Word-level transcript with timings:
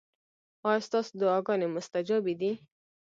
ایا 0.67 0.81
ستاسو 0.87 1.11
دعاګانې 1.19 1.67
مستجابې 1.75 2.33
دي؟ 2.41 2.51